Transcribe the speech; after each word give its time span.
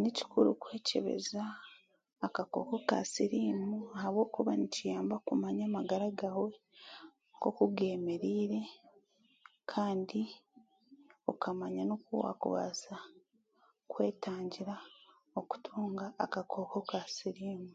N 0.00 0.02
kikuru 0.16 0.50
kwekyebeza 0.62 1.42
akakooko 2.26 2.76
ka 2.88 2.98
siriimu 3.12 3.78
ahabwokuba 3.96 4.52
nikiyamba 4.56 5.16
kumanya 5.26 5.64
oku 5.66 5.70
amagara 5.70 6.06
gaawe 6.18 6.50
g'emereire 7.76 8.60
kandi 9.70 10.20
okamanya 11.30 11.82
n'okuwaakubaasa 11.84 12.94
kwetangira 13.90 14.74
okutunga 15.40 16.06
akokooko 16.24 16.78
ka 16.90 17.00
siriimu 17.14 17.72